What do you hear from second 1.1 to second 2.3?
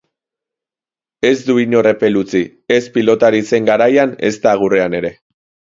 Ez du inor epel